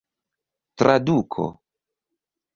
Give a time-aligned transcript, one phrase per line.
[0.77, 1.45] traduko